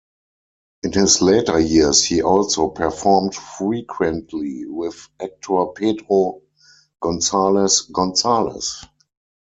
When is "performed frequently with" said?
2.69-5.07